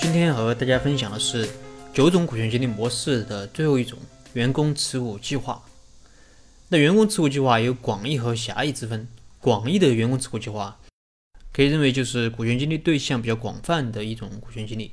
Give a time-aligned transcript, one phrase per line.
[0.00, 1.48] 今天和大家分享的是
[1.92, 3.98] 九种股权激励模式的最后一种——
[4.32, 5.60] 员工持股计划。
[6.68, 9.08] 那员工持股计划有广义和狭义之分。
[9.40, 10.78] 广义的员工持股计划
[11.52, 14.92] 可以认为就是股权激励对象比较广泛的一种股权激励。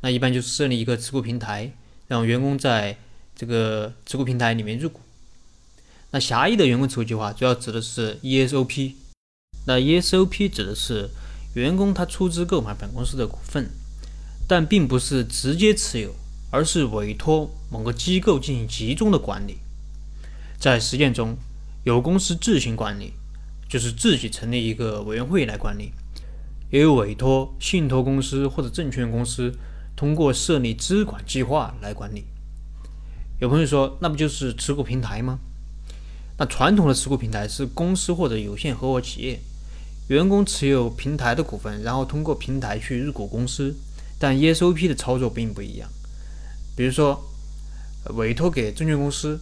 [0.00, 1.70] 那一般就是设立一个持股平台，
[2.08, 2.96] 让员工在
[3.36, 5.00] 这个持股平台里面入股。
[6.12, 8.94] 那狭义的员工持股计划主要指的是 ESOP。
[9.66, 11.10] 那 ESOP 指的是
[11.54, 13.70] 员工他出资购买本公司的股份。
[14.46, 16.14] 但并不是直接持有，
[16.50, 19.58] 而是委托某个机构进行集中的管理。
[20.58, 21.36] 在实践中，
[21.82, 23.14] 有公司自行管理，
[23.68, 25.92] 就是自己成立一个委员会来管理；
[26.70, 29.52] 也有委托信托公司或者证券公司
[29.96, 32.24] 通过设立资管计划来管理。
[33.40, 35.38] 有朋友说，那不就是持股平台吗？
[36.36, 39.40] 那传统的持股平台是公司或者有限合伙企业，
[40.08, 43.74] 员工持有平台的股份，然后通过平台去入股公司。
[44.24, 45.86] 但 ESOP 的操作并不一样，
[46.74, 47.22] 比如说
[48.14, 49.38] 委托给证券公司，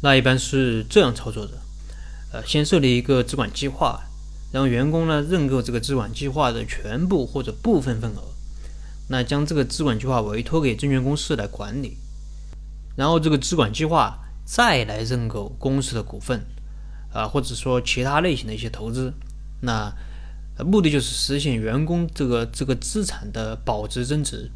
[0.00, 1.54] 那一般是这样操作的：
[2.32, 4.00] 呃，先设立一个资管计划，
[4.52, 8.22] 然后员工呢认购这个资管计划的全部或者部分份额，
[9.08, 11.96] 那将这个资管计划委托给证券公司来管理，
[12.94, 16.46] 然后这个资管计划再来认购公司的股份，
[17.12, 19.12] 啊，或者说其他类型的一些投资，
[19.62, 19.92] 那。
[20.64, 24.50] 目的就是实现员工这个这个资产的保值增值。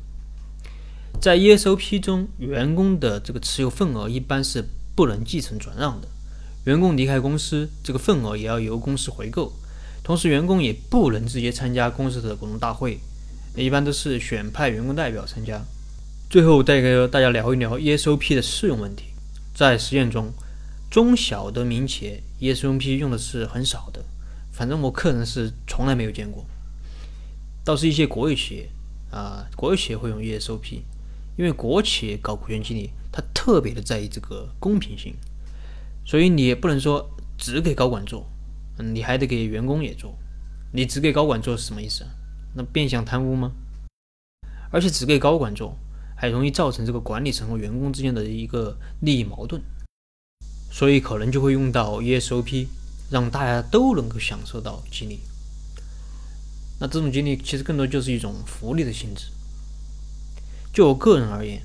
[1.21, 6.09] 在 ESOP 中，员工的这个持有份额一般是不能继承转让的。
[6.65, 9.53] 员工离开公司，这个份额也要由公司回购。
[10.03, 12.99] 同时，员工也不能直接参加公司的股东大会，
[13.55, 15.63] 一般都是选派员工代表参加。
[16.31, 19.05] 最后，再给大家聊一聊 ESOP 的适用问题。
[19.55, 20.33] 在实践中，
[20.91, 24.03] 中小的民企 ESOP 用的是很少的。
[24.61, 26.45] 反正我个人是从来没有见过，
[27.65, 28.69] 倒是一些国有企业
[29.11, 30.83] 啊，国有企业会用 ESOP，
[31.39, 35.15] 因为国企搞股权激励，他特别的在意这个公平性，
[36.05, 38.27] 所以你也不能说只给高管做，
[38.77, 40.15] 嗯，你还得给员工也做，
[40.75, 42.05] 你只给高管做是什么意思？
[42.55, 43.53] 那变相贪污吗？
[44.71, 45.75] 而且只给高管做，
[46.15, 49.63] 还容易造成这个管理层和员工之间的一个利益矛盾，
[50.71, 52.67] 所以可能就会用到 ESOP。
[53.11, 55.21] 让大家都能够享受到激励，
[56.79, 59.27] 那这种激励其实更多就是一种福利的性质。
[60.73, 61.61] 就我个人而言，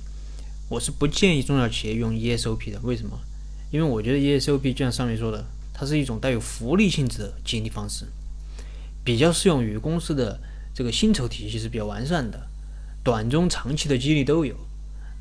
[0.67, 2.79] 我是不建议中小企业用 ESOP 的。
[2.81, 3.19] 为什么？
[3.71, 8.05] 因为我觉得 ESOP 就像上面说的，它是一种带有福利性质的激励方式，
[9.03, 10.39] 比较适用于公司的
[10.73, 12.47] 这个薪酬体系是比较完善的，
[13.03, 14.55] 短中长期的激励都有，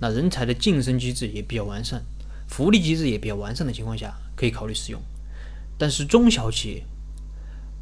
[0.00, 2.02] 那人才的晋升机制也比较完善，
[2.48, 5.02] 福利机制也比较完善的情况下，可以考虑使用。
[5.76, 6.86] 但是中小企业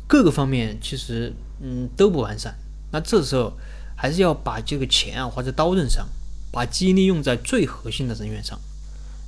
[0.06, 2.54] 各个方面其实嗯都不完善，
[2.90, 3.52] 那这时候
[3.96, 6.08] 还是要把这个钱啊花在刀刃上，
[6.50, 8.58] 把激励用在最核心的人员上。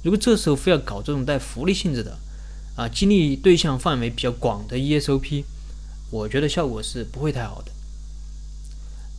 [0.03, 2.19] 如果这时候非要搞这种带福利性质的
[2.76, 5.44] 啊激励对象范围比较广的 ESOP，
[6.10, 7.72] 我觉得效果是不会太好的。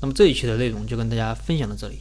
[0.01, 1.99] 那么这一期的内容就跟大家分享到这里。